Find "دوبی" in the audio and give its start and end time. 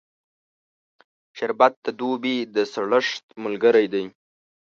1.99-2.37